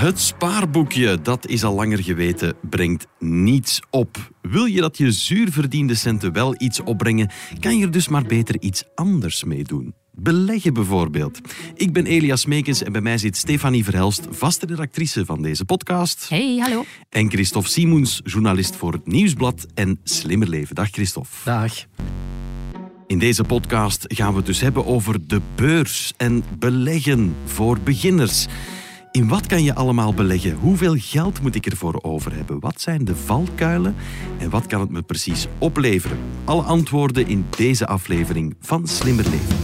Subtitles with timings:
[0.00, 4.32] Het spaarboekje, dat is al langer geweten, brengt niets op.
[4.42, 8.22] Wil je dat je zuur verdiende centen wel iets opbrengen, kan je er dus maar
[8.22, 9.94] beter iets anders mee doen.
[10.12, 11.40] Beleggen bijvoorbeeld.
[11.74, 16.28] Ik ben Elias Meekens en bij mij zit Stefanie Verhelst, vaste redactrice van deze podcast.
[16.28, 16.84] Hey, hallo.
[17.08, 20.74] En Christophe Simons, journalist voor het Nieuwsblad en Slimmer Leven.
[20.74, 21.30] Dag Christophe.
[21.44, 21.74] Dag.
[23.06, 28.46] In deze podcast gaan we het dus hebben over de beurs en beleggen voor beginners.
[29.12, 30.54] In wat kan je allemaal beleggen?
[30.54, 32.60] Hoeveel geld moet ik ervoor over hebben?
[32.60, 33.96] Wat zijn de valkuilen
[34.38, 36.18] en wat kan het me precies opleveren?
[36.44, 39.56] Alle antwoorden in deze aflevering van Slimmer Leven.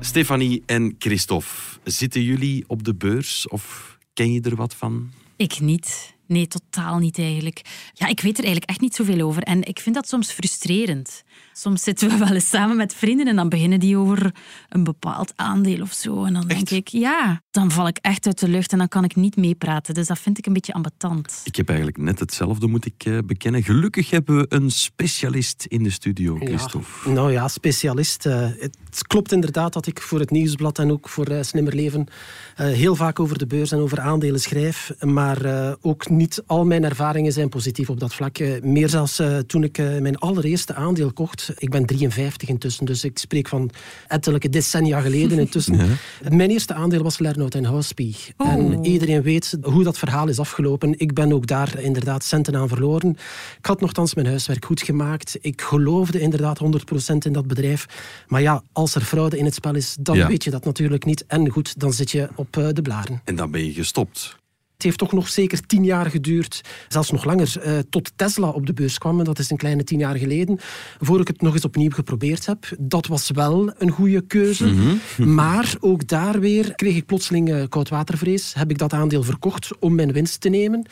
[0.00, 1.48] Stefanie en Christophe,
[1.84, 5.12] zitten jullie op de beurs of ken je er wat van?
[5.36, 6.14] Ik niet.
[6.26, 7.60] Nee, totaal niet eigenlijk.
[7.92, 9.42] Ja, ik weet er eigenlijk echt niet zoveel over.
[9.42, 11.24] En ik vind dat soms frustrerend.
[11.56, 14.34] Soms zitten we wel eens samen met vrienden en dan beginnen die over
[14.68, 16.24] een bepaald aandeel of zo.
[16.24, 19.04] En dan denk ik, ja, dan val ik echt uit de lucht en dan kan
[19.04, 19.94] ik niet meepraten.
[19.94, 21.40] Dus dat vind ik een beetje ambetant.
[21.44, 23.62] Ik heb eigenlijk net hetzelfde, moet ik eh, bekennen.
[23.62, 26.88] Gelukkig hebben we een specialist in de studio, Christophe.
[27.04, 28.26] Ja, nou ja, specialist.
[28.26, 32.06] Uh, het klopt inderdaad dat ik voor het Nieuwsblad en ook voor uh, Slimmer Leven
[32.54, 34.92] heel vaak over de beurs en over aandelen schrijf.
[35.00, 38.38] Maar ook niet al mijn ervaringen zijn positief op dat vlak.
[38.62, 43.48] meer zelfs toen ik mijn allereerste aandeel kocht ik ben 53 intussen, dus ik spreek
[43.48, 43.70] van
[44.08, 45.78] ettelijke decennia geleden intussen.
[46.28, 48.16] Mijn eerste aandeel was Lernout en Houspie.
[48.36, 48.48] Oh.
[48.52, 50.98] En iedereen weet hoe dat verhaal is afgelopen.
[50.98, 53.10] Ik ben ook daar inderdaad centen aan verloren.
[53.58, 55.36] Ik had nogthans mijn huiswerk goed gemaakt.
[55.40, 57.86] Ik geloofde inderdaad 100% in dat bedrijf.
[58.26, 60.26] Maar ja, als er fraude in het spel is, dan Ja.
[60.28, 61.24] weet je dat natuurlijk niet.
[61.26, 63.20] En goed, dan zit je op eh, de blaren.
[63.24, 64.36] En dan ben je gestopt.
[64.84, 68.66] Het heeft toch nog zeker tien jaar geduurd, zelfs nog langer, eh, tot Tesla op
[68.66, 69.18] de beurs kwam.
[69.18, 70.58] En dat is een kleine tien jaar geleden.
[71.00, 72.66] Voor ik het nog eens opnieuw geprobeerd heb.
[72.78, 74.74] Dat was wel een goede keuze.
[75.18, 78.54] Maar ook daar weer kreeg ik plotseling eh, koudwatervrees.
[78.54, 80.86] Heb ik dat aandeel verkocht om mijn winst te nemen.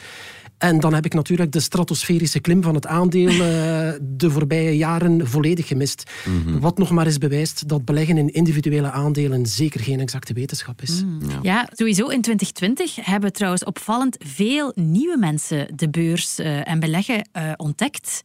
[0.63, 3.39] En dan heb ik natuurlijk de stratosferische klim van het aandeel eh,
[4.01, 6.11] de voorbije jaren volledig gemist.
[6.61, 11.05] Wat nog maar eens bewijst dat beleggen in individuele aandelen zeker geen exacte wetenschap is.
[11.43, 17.29] Ja, sowieso in 2020 hebben trouwens opvallend veel nieuwe mensen de beurs eh, en beleggen
[17.33, 18.23] eh, ontdekt.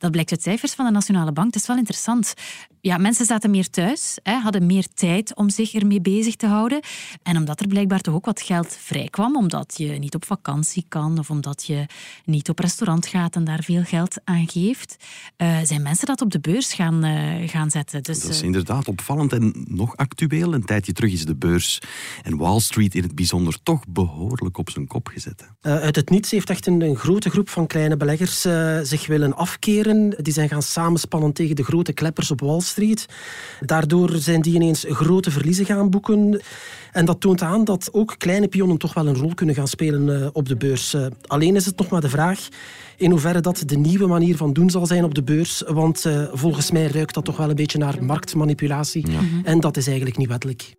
[0.00, 1.52] Dat blijkt uit cijfers van de Nationale Bank.
[1.52, 2.34] Dat is wel interessant.
[2.80, 6.80] Ja, mensen zaten meer thuis, hè, hadden meer tijd om zich ermee bezig te houden.
[7.22, 10.84] En omdat er blijkbaar toch ook wat geld vrij kwam, omdat je niet op vakantie
[10.88, 11.86] kan of omdat je
[12.24, 14.96] niet op restaurant gaat en daar veel geld aan geeft,
[15.36, 18.02] eh, zijn mensen dat op de beurs gaan, eh, gaan zetten.
[18.02, 20.54] Dus, Dat is eh, inderdaad opvallend en nog actueel.
[20.54, 21.78] Een tijdje terug is de beurs
[22.22, 25.50] en Wall Street in het bijzonder toch behoorlijk op zijn kop gezet.
[25.60, 29.06] Eh, uit het niets heeft echt een, een grote groep van kleine beleggers eh, zich
[29.06, 29.89] willen afkeren.
[30.16, 33.06] Die zijn gaan samenspannen tegen de grote kleppers op Wall Street.
[33.60, 36.40] Daardoor zijn die ineens grote verliezen gaan boeken.
[36.92, 40.22] En dat toont aan dat ook kleine pionnen toch wel een rol kunnen gaan spelen
[40.22, 40.94] eh, op de beurs.
[40.94, 42.48] Eh, alleen is het nog maar de vraag
[42.96, 45.62] in hoeverre dat de nieuwe manier van doen zal zijn op de beurs.
[45.66, 49.06] Want eh, volgens mij ruikt dat toch wel een beetje naar marktmanipulatie.
[49.44, 50.74] En dat is eigenlijk niet wettelijk.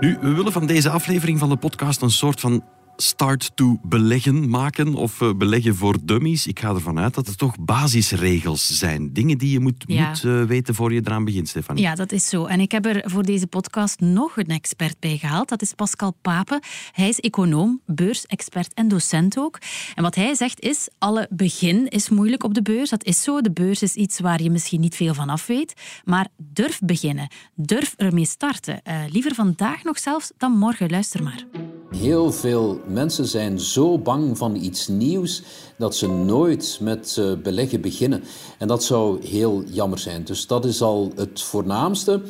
[0.00, 2.64] Nu, we willen van deze aflevering van de podcast een soort van
[2.96, 6.46] start to beleggen maken of eh, beleggen voor dummies.
[6.46, 9.12] Ik ga ervan uit dat er toch basisregels zijn.
[9.12, 10.08] Dingen die je moet, Ja.
[10.08, 11.82] moet eh, weten voor je eraan begint, Stefanie.
[11.82, 12.44] Ja, dat is zo.
[12.44, 15.48] En ik heb er voor deze podcast nog een expert bij gehaald.
[15.48, 16.60] Dat is Pascal Pape.
[16.92, 19.58] Hij is econoom, beursexpert en docent ook.
[19.94, 22.90] En wat hij zegt is, alle begin is moeilijk op de beurs.
[22.90, 23.40] Dat is zo.
[23.40, 25.72] De beurs is iets waar je misschien niet veel van af weet.
[26.04, 27.28] Maar durf beginnen.
[27.54, 28.82] Durf ermee starten.
[28.82, 30.90] Eh, liever vandaag nog zelfs dan morgen.
[30.90, 31.44] Luister maar.
[31.90, 35.42] Heel veel mensen zijn zo bang van iets nieuws
[35.78, 38.22] dat ze nooit met eh, beleggen beginnen.
[38.58, 40.24] En dat zou heel jammer zijn.
[40.24, 42.20] Dus dat is al het voornaamste.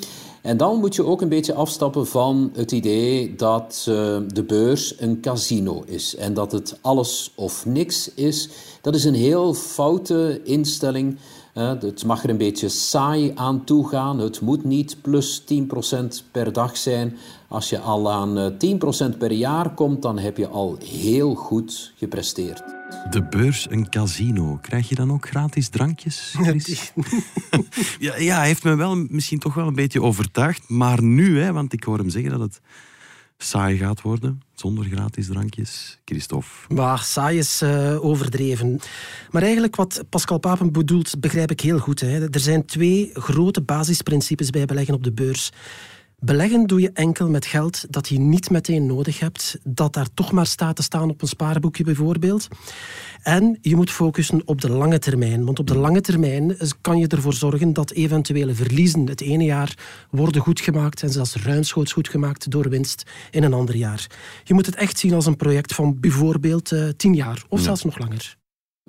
[0.42, 5.00] En dan moet je ook een beetje afstappen van het idee dat eh, de beurs
[5.00, 8.48] een casino is en dat het alles of niks is.
[8.80, 11.18] Dat is een heel foute instelling.
[11.54, 14.18] Eh, Het mag er een beetje saai aan toe gaan.
[14.18, 17.16] Het moet niet plus 10% per dag zijn.
[17.48, 21.92] Als je al aan eh, 10% per jaar komt, dan heb je al heel goed
[21.96, 22.62] gepresteerd.
[23.10, 24.58] De beurs, een casino.
[24.62, 26.34] Krijg je dan ook gratis drankjes?
[27.98, 30.68] Ja, ja, hij heeft me wel misschien toch wel een beetje overtuigd.
[30.68, 32.60] Maar nu, hè, want ik hoor hem zeggen dat het
[33.38, 35.98] saai gaat worden, zonder gratis drankjes.
[36.04, 36.74] Christophe.
[36.74, 38.80] Maar saai is uh, overdreven.
[39.30, 42.00] Maar eigenlijk wat Pascal Papen bedoelt, begrijp ik heel goed.
[42.00, 42.30] Hè.
[42.30, 45.52] Er zijn twee grote basisprincipes bij beleggen op de beurs.
[46.24, 50.32] Beleggen doe je enkel met geld dat je niet meteen nodig hebt, dat daar toch
[50.32, 52.48] maar staat te staan op een spaarboekje bijvoorbeeld.
[53.22, 57.06] En je moet focussen op de lange termijn, want op de lange termijn kan je
[57.06, 62.68] ervoor zorgen dat eventuele verliezen het ene jaar worden goedgemaakt en zelfs ruimschoots goedgemaakt door
[62.68, 64.06] winst in een ander jaar.
[64.44, 67.84] Je moet het echt zien als een project van bijvoorbeeld uh, tien jaar of zelfs
[67.84, 68.36] nog langer.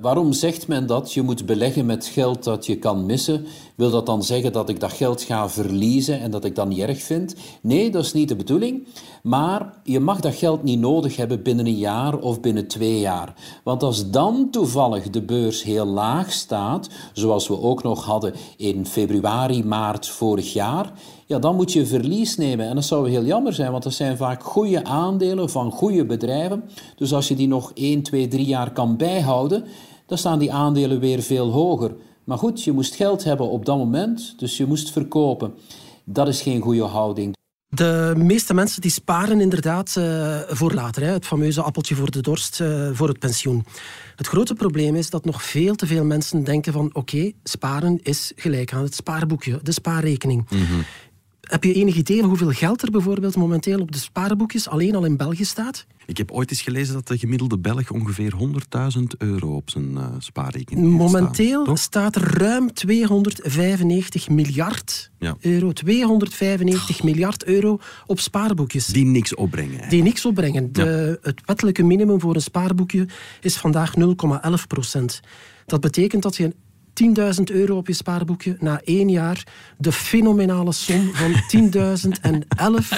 [0.02, 3.46] Waarom zegt men dat je moet beleggen met geld dat je kan missen?
[3.78, 6.80] Wil dat dan zeggen dat ik dat geld ga verliezen en dat ik dat niet
[6.80, 7.36] erg vind?
[7.62, 8.88] Nee, dat is niet de bedoeling.
[9.24, 13.34] Maar je mag dat geld niet nodig hebben binnen een jaar of binnen twee jaar.
[13.64, 18.86] Want als dan toevallig de beurs heel laag staat, zoals we ook nog hadden in
[18.86, 20.92] februari, maart vorig jaar,
[21.26, 22.68] ja, dan moet je verlies nemen.
[22.68, 26.64] En dat zou heel jammer zijn, want dat zijn vaak goede aandelen van goede bedrijven.
[26.96, 29.64] Dus als je die nog 1, 2, 3 jaar kan bijhouden,
[30.06, 31.96] dan staan die aandelen weer veel hoger.
[32.28, 35.54] Maar goed, je moest geld hebben op dat moment, dus je moest verkopen.
[36.04, 37.36] Dat is geen goede houding.
[37.68, 41.04] De meeste mensen die sparen inderdaad uh, voor later.
[41.04, 41.12] Hè.
[41.12, 43.66] Het fameuze appeltje voor de dorst, uh, voor het pensioen.
[44.16, 48.32] Het grote probleem is dat nog veel te veel mensen denken van oké, sparen is
[48.36, 50.50] gelijk aan het spaarboekje, de spaarrekening.
[50.50, 50.84] Mm -hmm.
[51.48, 55.06] Heb je enig idee van hoeveel geld er bijvoorbeeld momenteel op de spaarboekjes alleen al
[55.06, 55.86] in België staat?
[56.06, 58.34] Ik heb ooit eens gelezen dat de gemiddelde Belg ongeveer
[58.98, 65.38] 100.000 euro op zijn uh, spaarrekening heeft Momenteel staan, staat er ruim 295 miljard ja.
[65.40, 65.72] euro.
[65.72, 68.86] 295 miljard euro op spaarboekjes.
[68.86, 69.90] Die niks opbrengen.
[69.90, 70.74] Die niks opbrengen.
[70.74, 73.08] De, Het wettelijke minimum voor een spaarboekje
[73.42, 74.04] is vandaag 0,11
[74.68, 75.20] procent.
[75.66, 76.56] Dat betekent dat je
[77.04, 79.44] 10.000 euro op je spaarboekje, na één jaar
[79.78, 81.34] de fenomenale som van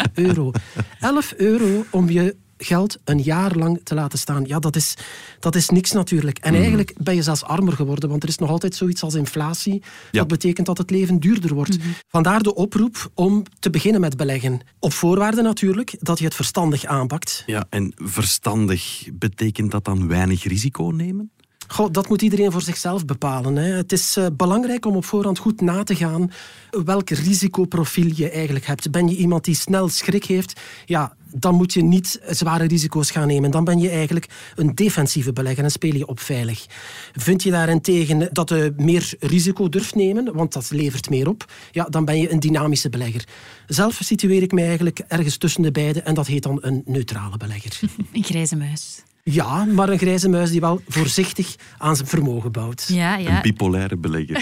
[0.03, 0.51] 10.011 euro.
[0.99, 4.45] 11 euro om je geld een jaar lang te laten staan.
[4.45, 4.95] Ja, dat is,
[5.39, 6.37] dat is niks natuurlijk.
[6.37, 6.61] En mhm.
[6.61, 9.83] eigenlijk ben je zelfs armer geworden, want er is nog altijd zoiets als inflatie.
[10.11, 11.77] Dat betekent dat het leven duurder wordt.
[11.77, 11.87] Mhm.
[12.07, 14.59] Vandaar de oproep om te beginnen met beleggen.
[14.79, 17.43] Op voorwaarde natuurlijk dat je het verstandig aanpakt.
[17.45, 21.31] Ja, en verstandig betekent dat dan weinig risico nemen?
[21.71, 23.55] Goh, dat moet iedereen voor zichzelf bepalen.
[23.55, 23.71] Hè.
[23.71, 26.31] Het is uh, belangrijk om op voorhand goed na te gaan
[26.69, 28.91] welk risicoprofiel je eigenlijk hebt.
[28.91, 30.59] Ben je iemand die snel schrik heeft?
[30.85, 33.51] Ja, dan moet je niet zware risico's gaan nemen.
[33.51, 36.65] Dan ben je eigenlijk een defensieve belegger en speel je op veilig.
[37.13, 41.83] Vind je daarentegen dat je meer risico durft nemen, want dat levert meer op, ja,
[41.83, 43.27] dan ben je een dynamische belegger.
[43.67, 47.37] Zelf situeer ik mij eigenlijk ergens tussen de beide en dat heet dan een neutrale
[47.37, 47.79] belegger.
[48.13, 49.03] Een grijze muis.
[49.31, 52.85] Ja, maar een grijze muis die wel voorzichtig aan zijn vermogen bouwt.
[52.87, 53.35] Ja, ja.
[53.35, 54.37] Een bipolaire belegger.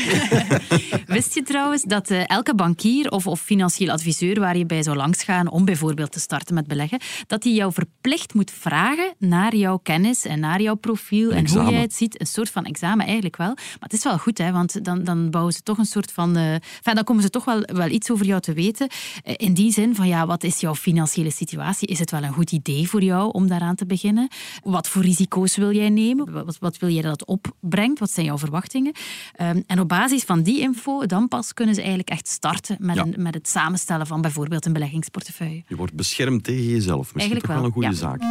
[1.05, 4.97] Wist je trouwens dat uh, elke bankier of, of financieel adviseur waar je bij zou
[4.97, 9.77] langsgaan om bijvoorbeeld te starten met beleggen, dat hij jou verplicht moet vragen naar jouw
[9.77, 12.19] kennis en naar jouw profiel en hoe jij het ziet.
[12.19, 13.53] Een soort van examen eigenlijk wel.
[13.55, 16.37] Maar het is wel goed, hè, want dan, dan bouwen ze toch een soort van...
[16.37, 18.89] Uh, enfin, dan komen ze toch wel, wel iets over jou te weten.
[19.25, 21.87] Uh, in die zin van, ja, wat is jouw financiële situatie?
[21.87, 24.27] Is het wel een goed idee voor jou om daaraan te beginnen?
[24.77, 26.45] Wat voor risico's wil jij nemen?
[26.45, 27.99] Wat, wat wil jij dat het opbrengt?
[27.99, 28.93] Wat zijn jouw verwachtingen?
[29.41, 32.97] Um, en op basis van die info, dan pas kunnen ze eigenlijk echt starten met,
[32.97, 35.63] een, met het samenstellen van bijvoorbeeld een beleggingsportefeuille.
[35.67, 37.13] Je wordt beschermd tegen jezelf.
[37.13, 38.21] Misschien eigenlijk toch wel, een goede zaak.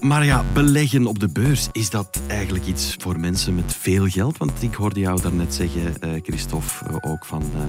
[0.00, 4.36] Maar ja, beleggen op de beurs, is dat eigenlijk iets voor mensen met veel geld?
[4.36, 7.42] Want ik hoorde jou daarnet zeggen, uh, Christophe, uh, ook van...
[7.42, 7.60] Uh,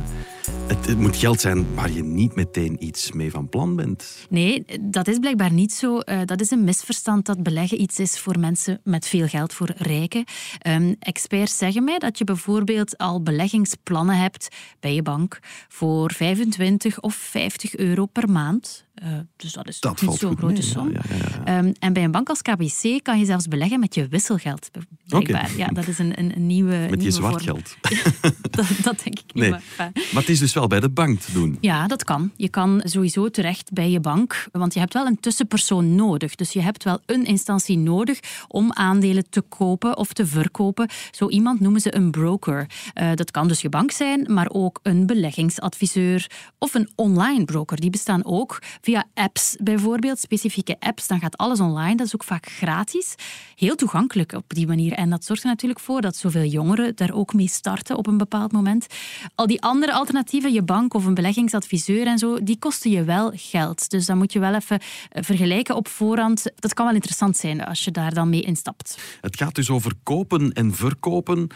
[0.68, 4.28] het, het, moet geld zijn waar je niet meteen iets mee van plan bent.
[4.30, 6.00] Nee, dat is blijkbaar niet zo.
[6.26, 10.24] dat is een misverstand dat beleggen iets is voor mensen met veel geld, voor rijken.
[10.68, 14.48] Um, experts zeggen mij dat je bijvoorbeeld al beleggingsplannen hebt
[14.80, 18.88] bij je bank voor 25 of 50 euro per maand.
[19.04, 20.92] Uh, dus dat is dat niet zo'n grote som.
[20.92, 21.02] Ja,
[21.46, 24.70] ja, um, en bij een bank als KBC kan je zelfs beleggen met je wisselgeld.
[25.08, 25.58] Blijkbaar.
[25.58, 26.88] Ja, dat is een, een, een nieuwe.
[26.90, 27.76] Met je zwart geld.
[28.42, 29.36] dat, dat, denk ik niet.
[29.36, 29.50] Nee.
[29.50, 31.58] Maar, maar, het is dus wel bij de bank te doen.
[31.62, 32.32] Ja, dat kan.
[32.36, 36.36] Je kan sowieso terecht bij je bank, want je hebt wel een tussenpersoon nodig.
[36.36, 40.90] Dus je hebt wel een instantie nodig om aandelen te kopen of te verkopen.
[41.12, 42.70] Zo iemand noemen ze een broker.
[42.94, 47.80] Uh, dat kan dus je bank zijn, maar ook een beleggingsadviseur of een online broker.
[47.80, 51.08] Die bestaan ook via apps bijvoorbeeld, specifieke apps.
[51.08, 51.96] Dan gaat alles online.
[51.96, 53.16] Dat is ook vaak gratis.
[53.56, 54.94] Heel toegankelijk op die manier.
[54.94, 58.18] En dat zorgt er natuurlijk voor dat zoveel jongeren daar ook mee starten op een
[58.18, 58.88] bepaald moment.
[59.36, 63.32] Al die andere alternatieven, je bank of een beleggingsadviseur en zo, die kosten je wel
[63.36, 63.90] geld.
[63.90, 64.80] Dus dan moet je wel even
[65.10, 66.46] eh, vergelijken op voorhand.
[66.56, 68.98] Dat kan wel interessant zijn als je daar dan mee instapt.
[69.22, 71.48] Het gaat dus over kopen en verkopen.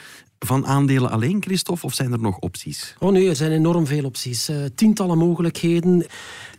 [0.45, 2.95] Van aandelen alleen, Christophe, of zijn er nog opties?
[2.99, 4.49] Oh nee, er zijn enorm veel opties.
[4.49, 6.05] Uh, tientallen mogelijkheden.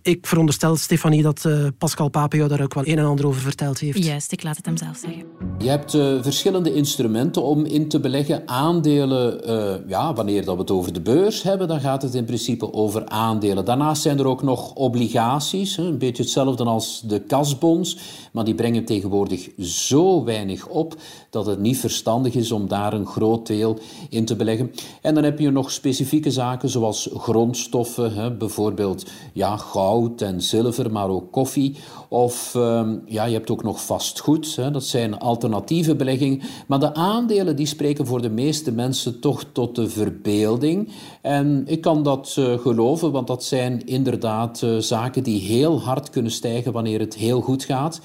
[0.02, 3.40] Ik veronderstel, Stefanie, dat uh, Pascal Pape jou daar ook wel een en ander over
[3.40, 4.04] verteld heeft.
[4.04, 5.22] Juist, ik laat het hem zelf zeggen.
[5.58, 8.42] Je hebt uh, verschillende instrumenten om in te beleggen.
[8.48, 12.24] Aandelen, uh, ja, wanneer dat we het over de beurs hebben, dan gaat het in
[12.24, 13.64] principe over aandelen.
[13.64, 17.98] Daarnaast zijn er ook nog obligaties, een beetje hetzelfde als de kasbonds,
[18.32, 20.94] maar die brengen tegenwoordig zo weinig op
[21.30, 23.73] dat het niet verstandig is om daar een groot deel
[24.10, 24.70] in te beleggen.
[25.02, 30.92] En dan heb je nog specifieke zaken zoals grondstoffen, hè, bijvoorbeeld ja, goud en zilver,
[30.92, 31.76] maar ook koffie.
[32.08, 34.56] Of um, ja, je hebt ook nog vastgoed.
[34.56, 34.70] Hè.
[34.70, 36.40] Dat zijn alternatieve beleggingen.
[36.66, 40.92] Maar de aandelen die spreken voor de meeste mensen toch tot de verbeelding.
[41.22, 46.10] En ik kan dat uh, geloven, want dat zijn inderdaad uh, zaken die heel hard
[46.10, 48.00] kunnen stijgen wanneer het heel goed gaat.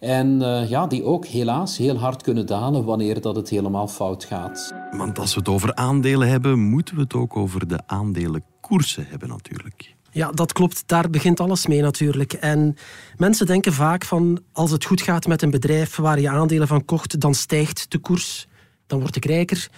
[0.00, 4.24] En uh, ja, die ook helaas heel hard kunnen dalen wanneer dat het helemaal fout
[4.24, 4.74] gaat.
[4.96, 9.28] Want als we het over aandelen hebben, moeten we het ook over de aandelenkoersen hebben
[9.28, 9.94] natuurlijk.
[10.10, 10.82] Ja, dat klopt.
[10.86, 12.32] Daar begint alles mee natuurlijk.
[12.32, 12.76] En
[13.16, 16.84] mensen denken vaak van als het goed gaat met een bedrijf waar je aandelen van
[16.84, 18.46] kocht, dan stijgt de koers,
[18.86, 19.68] dan word ik rijker.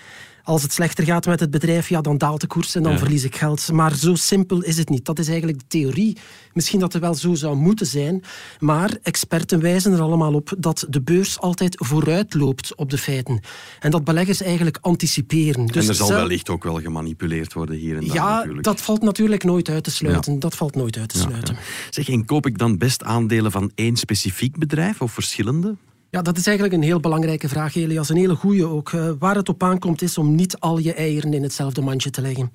[0.48, 3.24] Als het slechter gaat met het bedrijf, ja, dan daalt de koers en dan verlies
[3.24, 3.72] ik geld.
[3.72, 5.04] Maar zo simpel is het niet.
[5.04, 6.16] Dat is eigenlijk de theorie.
[6.52, 8.22] Misschien dat het wel zo zou moeten zijn.
[8.58, 13.40] Maar experten wijzen er allemaal op dat de beurs altijd vooruit loopt op de feiten.
[13.80, 15.66] En dat beleggers eigenlijk anticiperen.
[15.66, 18.64] Dus en er zal wellicht ook wel gemanipuleerd worden hier en daar ja, natuurlijk.
[18.64, 20.38] dat valt natuurlijk nooit uit te sluiten.
[20.38, 21.56] Dat valt nooit uit te sluiten.
[21.90, 25.76] Zeg, en koop ik dan best aandelen van één specifiek bedrijf of verschillende?
[26.10, 28.08] Ja, dat is eigenlijk een heel belangrijke vraag, Elias.
[28.08, 28.92] Een hele goede ook.
[28.92, 32.20] Uh, waar het op aankomt is om niet al je eieren in hetzelfde mandje te
[32.20, 32.52] leggen.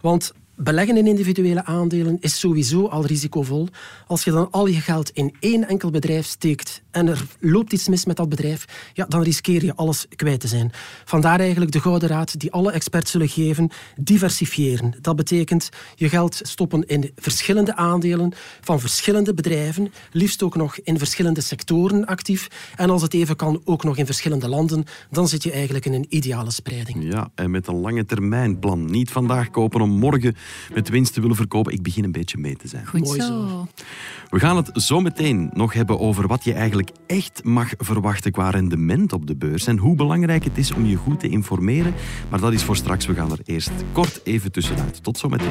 [0.00, 3.68] Want Beleggen in individuele aandelen is sowieso al risicovol.
[4.06, 7.88] Als je dan al je geld in één enkel bedrijf steekt en er loopt iets
[7.88, 10.70] mis met dat bedrijf, ja, dan riskeer je alles kwijt te zijn.
[11.04, 14.94] Vandaar eigenlijk de gouden raad die alle experts zullen geven, diversifiëren.
[15.00, 20.98] Dat betekent je geld stoppen in verschillende aandelen van verschillende bedrijven, liefst ook nog in
[20.98, 25.42] verschillende sectoren actief en als het even kan ook nog in verschillende landen, dan zit
[25.42, 27.12] je eigenlijk in een ideale spreiding.
[27.12, 28.90] Ja, en met een lange termijn plan.
[28.90, 30.36] Niet vandaag kopen om morgen
[30.74, 31.72] met winst te willen verkopen.
[31.72, 32.86] Ik begin een beetje mee te zijn.
[32.86, 33.68] Goed Mooi zo.
[34.30, 38.50] We gaan het zo meteen nog hebben over wat je eigenlijk echt mag verwachten qua
[38.50, 41.94] rendement op de beurs en hoe belangrijk het is om je goed te informeren.
[42.30, 43.06] Maar dat is voor straks.
[43.06, 45.02] We gaan er eerst kort even tussenuit.
[45.02, 45.48] Tot zometeen.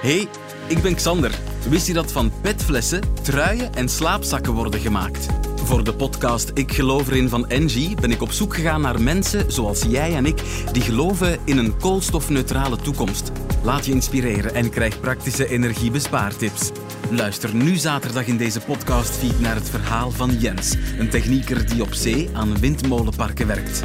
[0.00, 0.28] Hey,
[0.68, 1.38] ik ben Xander.
[1.68, 5.45] Wist je dat van petflessen truien en slaapzakken worden gemaakt?
[5.66, 9.52] Voor de podcast Ik geloof erin van Engie ben ik op zoek gegaan naar mensen
[9.52, 10.42] zoals jij en ik
[10.72, 13.32] die geloven in een koolstofneutrale toekomst.
[13.62, 16.70] Laat je inspireren en krijg praktische energiebespaartips.
[17.10, 21.94] Luister nu zaterdag in deze podcastfeed naar het verhaal van Jens, een technieker die op
[21.94, 23.82] zee aan windmolenparken werkt.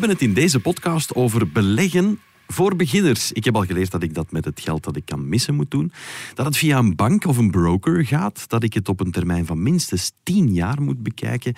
[0.00, 3.32] Hebben het in deze podcast over beleggen voor beginners.
[3.32, 5.70] Ik heb al geleerd dat ik dat met het geld dat ik kan missen moet
[5.70, 5.92] doen.
[6.34, 8.48] Dat het via een bank of een broker gaat.
[8.48, 11.54] Dat ik het op een termijn van minstens 10 jaar moet bekijken.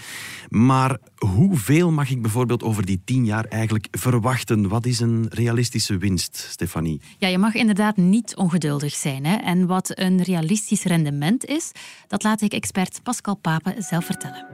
[0.49, 4.69] Maar hoeveel mag ik bijvoorbeeld over die 10 jaar eigenlijk verwachten?
[4.69, 7.01] Wat is een realistische winst, Stefanie?
[7.19, 9.25] Ja, je mag inderdaad niet ongeduldig zijn.
[9.25, 9.37] Hè?
[9.37, 11.73] En wat een realistisch rendement is,
[12.09, 14.47] dat laat ik expert Pascal Pape zelf vertellen.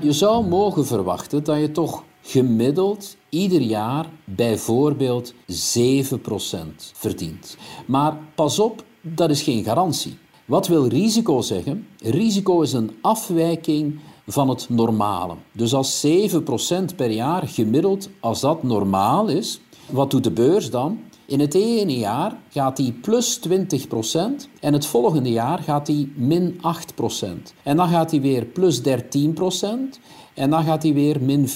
[0.00, 5.34] Je zou mogen verwachten dat je toch gemiddeld ieder jaar bijvoorbeeld 7%
[6.94, 7.56] verdient.
[7.86, 10.18] Maar pas op, dat is geen garantie.
[10.44, 11.86] Wat wil risico zeggen?
[11.98, 15.34] Risico is een afwijking van het normale.
[15.52, 16.10] Dus als 7%
[16.96, 20.98] per jaar gemiddeld, als dat normaal is, wat doet de beurs dan?
[21.28, 23.52] In het ene jaar gaat die plus 20%
[24.60, 27.52] en het volgende jaar gaat die min 8%.
[27.62, 28.82] En dan gaat die weer plus 13%
[30.34, 31.52] en dan gaat hij weer min 4%.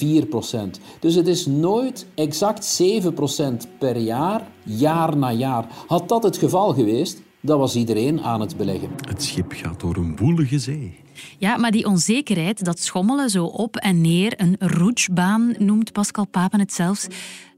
[0.99, 5.67] Dus het is nooit exact 7% per jaar, jaar na jaar.
[5.87, 8.89] Had dat het geval geweest, dan was iedereen aan het beleggen.
[9.07, 10.99] Het schip gaat door een woelige zee.
[11.37, 16.59] Ja, maar die onzekerheid, dat schommelen zo op en neer, een roetsbaan noemt Pascal Papen
[16.59, 17.07] het zelfs,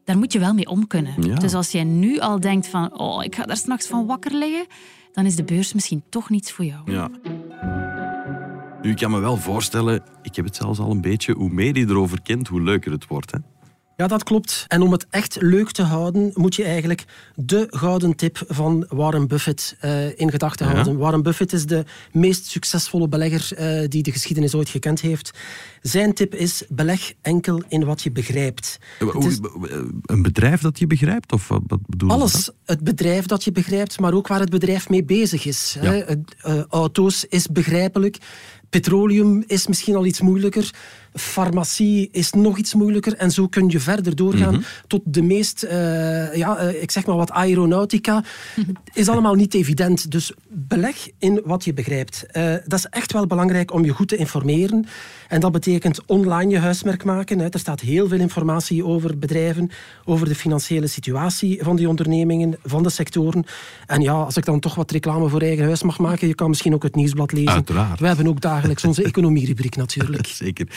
[0.04, 1.14] daar moet je wel mee om kunnen.
[1.20, 1.36] Ja.
[1.36, 4.66] Dus als jij nu al denkt van, oh, ik ga daar s'nachts van wakker liggen,
[5.14, 6.92] dan is de beurs misschien toch niets voor jou.
[6.92, 7.10] Ja.
[8.82, 11.78] Nu, ik kan me wel voorstellen, ik heb het zelfs al een beetje, hoe meer
[11.78, 13.32] je erover kent, hoe leuker het wordt.
[13.32, 13.38] Hè?
[13.96, 14.66] Ja, dat klopt.
[14.68, 17.06] En om het echt leuk te houden, moet je eigenlijk
[17.36, 20.98] de gouden tip van Warren Buffett uh, in gedachten houden.
[20.98, 25.40] Warren Buffett is de meest succesvolle belegger uh, die de geschiedenis ooit gekend heeft.
[25.84, 28.80] Zijn tip is, beleg enkel in wat je begrijpt.
[29.00, 29.40] Het is
[30.06, 31.34] Een bedrijf dat je begrijpt?
[31.34, 32.16] Of wat bedoel je?
[32.16, 35.78] alles, het bedrijf dat je begrijpt, maar ook waar het bedrijf mee bezig is.
[35.82, 35.94] Ja.
[35.94, 38.18] Eh, auto's is begrijpelijk.
[38.70, 40.74] Petroleum is misschien al iets moeilijker.
[41.14, 43.14] Farmacie is nog iets moeilijker.
[43.16, 44.64] En zo kun je verder doorgaan Mhm.
[44.88, 48.24] tot de meest, eh, ja, eh, ik zeg maar wat aeronautica.
[48.94, 50.12] Is allemaal niet evident.
[50.12, 52.26] Dus beleg in wat je begrijpt.
[52.32, 54.86] Eh, dat is echt wel belangrijk om je goed te informeren.
[55.28, 57.40] En dat betekent online je huismerk maken.
[57.40, 57.50] Hè.
[57.50, 59.70] Er staat heel veel informatie over bedrijven,
[60.06, 63.46] over de financiële situatie van die ondernemingen, van de sectoren.
[63.86, 66.50] En ja, als ik dan toch wat reclame voor eigen huis mag maken, je kan
[66.50, 67.52] misschien ook het nieuwsblad lezen.
[67.52, 68.00] Uiteraard.
[68.00, 70.28] We hebben ook dagelijks onze economierubriek natuurlijk.
[70.44, 70.68] Zeker.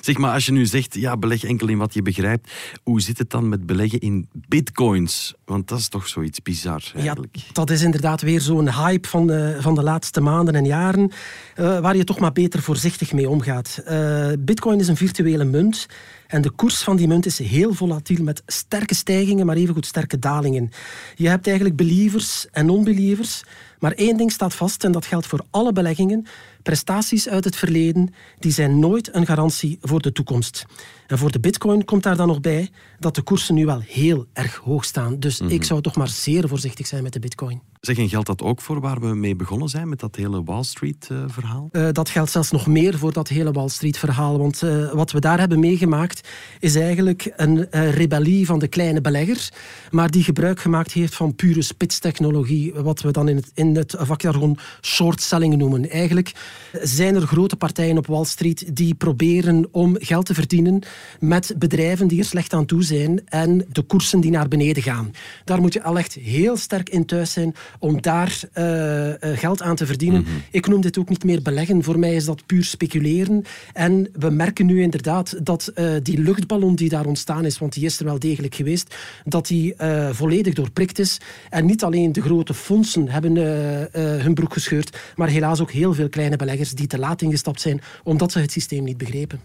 [0.00, 2.50] Zeg maar, als je nu zegt, ja, beleg enkel in wat je begrijpt,
[2.82, 5.34] hoe zit het dan met beleggen in bitcoins?
[5.44, 7.36] Want dat is toch zoiets bizar Ja, eigenlijk.
[7.52, 11.10] dat is inderdaad weer zo'n hype van de, van de laatste maanden en jaren,
[11.54, 13.80] eh, waar je toch maar beter voorzichtig mee omgaat.
[13.84, 15.86] Eh, Bitcoin is een virtuele munt
[16.26, 20.18] en de koers van die munt is heel volatiel met sterke stijgingen, maar evengoed sterke
[20.18, 20.70] dalingen.
[21.14, 23.42] Je hebt eigenlijk believers en non-believers,
[23.78, 26.26] maar één ding staat vast en dat geldt voor alle beleggingen.
[26.66, 30.66] Prestaties uit het verleden die zijn nooit een garantie voor de toekomst.
[31.06, 34.26] En voor de bitcoin komt daar dan nog bij dat de koersen nu wel heel
[34.32, 35.20] erg hoog staan.
[35.20, 37.62] Dus ik zou toch maar zeer voorzichtig zijn met de bitcoin.
[37.80, 40.62] Zeg, en geldt dat ook voor waar we mee begonnen zijn, met dat hele Wall
[40.62, 41.68] Street-verhaal?
[41.72, 44.38] Eh, dat geldt zelfs nog meer voor dat hele Wall Street-verhaal.
[44.38, 46.28] Want eh, wat we daar hebben meegemaakt
[46.60, 49.48] is eigenlijk een eh, rebellie van de kleine belegger,
[49.90, 53.94] maar die gebruik gemaakt heeft van pure spitstechnologie, wat we dan in het, in het
[53.98, 55.90] vakjargon short selling noemen.
[55.90, 56.32] Eigenlijk
[56.82, 60.82] zijn er grote partijen op Wall Street die proberen om geld te verdienen
[61.20, 65.10] met bedrijven die er slecht aan toe zijn en de koersen die naar beneden gaan.
[65.44, 69.62] Daar moet je al echt heel sterk in thuis zijn om daar eh, eh, geld
[69.62, 70.26] aan te verdienen.
[70.50, 71.82] Ik noem dit ook niet meer beleggen.
[71.82, 73.44] Voor mij is dat puur speculeren.
[73.72, 77.84] En we merken nu inderdaad dat eh, die luchtballon die daar ontstaan is, want die
[77.84, 78.94] is er wel degelijk geweest,
[79.24, 79.74] dat die
[80.10, 81.18] volledig doorprikt is.
[81.50, 83.36] En niet alleen de grote fondsen hebben
[84.22, 87.80] hun broek gescheurd, maar helaas ook heel veel kleine beleggers die te laat ingestapt zijn
[88.02, 89.40] omdat ze het systeem niet begrepen.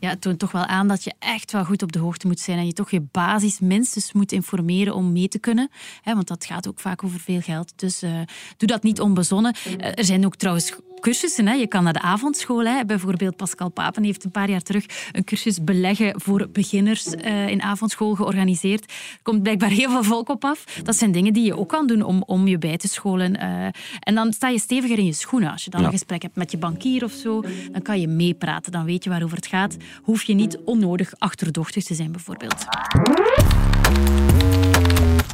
[0.00, 2.40] Ja, het toont toch wel aan dat je echt wel goed op de hoogte moet
[2.40, 5.70] zijn en je toch je basis minstens moet informeren om mee te kunnen.
[6.02, 7.72] Hè, want dat gaat ook vaak over veel geld.
[7.76, 8.20] Dus eh,
[8.56, 9.54] doe dat niet onbezonnen.
[9.78, 11.46] Eh, er zijn ook trouwens cursussen.
[11.46, 11.52] Hè.
[11.54, 12.64] Je kan naar de avondschool.
[12.64, 12.84] Hè.
[12.84, 17.62] Bijvoorbeeld Pascal Papen heeft een paar jaar terug een cursus beleggen voor beginners eh, in
[17.62, 18.84] avondschool georganiseerd.
[18.90, 20.64] Er komt blijkbaar heel veel volk op af.
[20.82, 23.36] Dat zijn dingen die je ook kan doen om, om je bij te scholen.
[23.36, 23.64] eh.
[24.00, 25.50] en dan sta je steviger in je schoenen.
[25.52, 25.86] Als je dan Ja.
[25.86, 28.72] een gesprek hebt met je bankier of zo, dan kan je meepraten.
[28.72, 29.76] Dan weet je waarover het gaat.
[30.02, 32.64] Hoef je niet onnodig achterdochtig te zijn, bijvoorbeeld.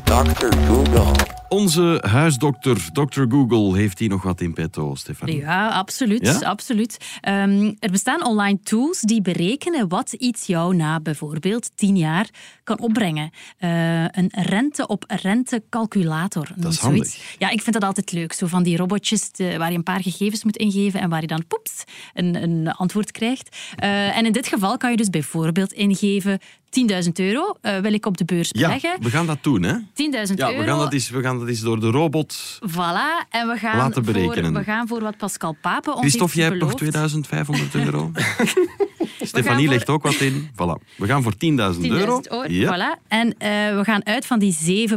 [0.05, 0.57] Dr.
[0.67, 1.42] Google.
[1.53, 3.23] Onze huisdokter, Dr.
[3.29, 5.37] Google, heeft hier nog wat in petto, Stefanie.
[5.37, 6.27] Ja, absoluut.
[6.27, 6.39] Ja?
[6.49, 6.97] absoluut.
[7.21, 12.29] Ehm, er bestaan online tools die berekenen wat iets jou na bijvoorbeeld tien jaar
[12.65, 13.31] kan opbrengen.
[13.59, 16.49] Eh, een rente op rente calculator.
[16.57, 17.13] noemt is zoiets.
[17.17, 17.37] handig.
[17.39, 18.33] Ja, ik vind dat altijd leuk.
[18.33, 21.27] Zo van die robotjes de- waar je een paar gegevens moet ingeven en waar je
[21.27, 21.85] dan poeps
[22.15, 23.57] een, een antwoord krijgt.
[23.77, 26.39] Eh, en in dit geval kan je dus bijvoorbeeld ingeven
[26.71, 28.97] 10.000 euro eh, wil ik op de beurs Ja, beleggen.
[29.03, 29.73] we gaan dat doen, hè?
[29.73, 30.61] 10.000 Ja, euro.
[30.61, 32.59] we gaan dat eens, we gaan dat eens door de robot...
[32.71, 34.53] Voilà, en we gaan, Laten voor, berekenen.
[34.55, 36.93] we gaan voor wat Pascal Papen ons Christophe, jij hebt nog beloofd.
[36.95, 38.11] 2500 euro.
[39.21, 40.51] Stefanie voor- legt ook wat in.
[40.53, 40.97] Voilà.
[40.97, 42.21] We gaan voor 10.000 euro.
[42.23, 42.45] 10.000 euro.
[42.49, 42.75] Ja.
[42.77, 43.03] Voilà.
[43.09, 44.97] En eh, we gaan uit van die 7%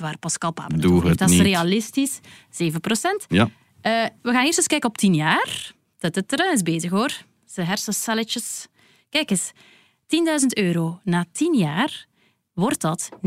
[0.00, 1.06] waar Pascal Papen het Doe heeft.
[1.08, 2.20] het Dat is realistisch.
[2.20, 2.20] 7%.
[3.28, 3.48] Ja.
[3.80, 5.72] Eh, we gaan eerst eens kijken op 10 jaar.
[5.98, 7.10] Tatatara, is bezig hoor.
[7.44, 8.66] Zijn hersencelletjes.
[9.10, 9.52] Kijk eens.
[10.40, 12.06] 10.000 euro na 10 jaar
[12.56, 13.18] wordt dat 19.672.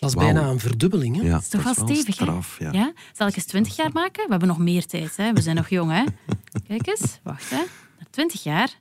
[0.00, 1.16] Dat is bijna een verdubbeling.
[1.16, 1.22] Hè?
[1.22, 1.32] ja.
[1.32, 2.24] Dat is toch wel stevig, hè?
[2.24, 2.72] straf, ja.
[2.72, 2.92] Ja?
[3.12, 4.24] Zal ik eens 20 jaar maken?
[4.24, 5.32] We hebben nog meer tijd, hè?
[5.32, 6.04] We zijn nog jong, hè?
[6.68, 7.62] Kijk eens, wacht, hè.
[7.98, 8.80] Na 20 jaar.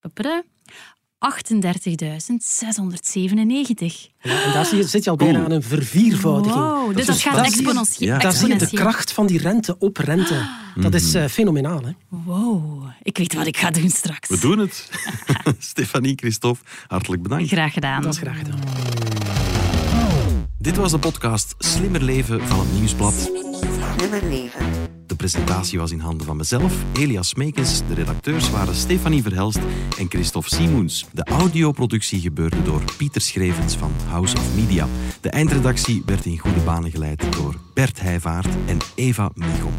[0.00, 0.42] Papada.
[1.20, 1.28] 38.697.
[4.22, 6.64] Ja, en daar zie je- zit je al bijna aan een verviervoudiging.
[6.64, 8.18] Wow, dus dat gaat daar zie je- exponentie- Ja.
[8.18, 8.82] Daar zie je de exponentieel.
[8.90, 10.48] kracht van die rente op rente.
[10.74, 11.82] Dat is eh, fenomenaal.
[11.84, 11.90] Hè?
[12.08, 14.28] Wow, ik weet wat ik ga doen straks.
[14.28, 14.90] We doen het.
[15.58, 17.48] Stefanie, Christophe, hartelijk bedankt.
[17.48, 18.02] Graag gedaan.
[18.02, 18.58] Dat is graag gedaan.
[20.58, 23.30] Dit was de podcast Slimmer Leven van het Nieuwsblad.
[23.96, 24.66] Slimmer leven.
[25.06, 27.82] De presentatie was in handen van mezelf, Elias Smekens.
[27.88, 29.58] De redacteurs waren Stefanie Verhelst
[29.98, 31.06] en Christophe Simoens.
[31.12, 34.86] De audioproductie gebeurde door Pieter Schrevens van House of Media.
[35.20, 39.70] De eindredactie werd in goede banen geleid door Bert Heijvaart en Eva Michel.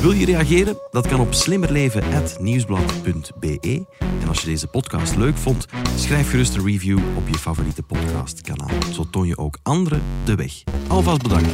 [0.00, 0.76] Wil je reageren?
[0.90, 3.86] Dat kan op slimmerleven.nieuwsblad.be.
[4.20, 8.70] En als je deze podcast leuk vond, schrijf gerust een review op je favoriete podcastkanaal.
[8.92, 10.62] Zo toon je ook anderen de weg.
[10.88, 11.50] Alvast bedankt.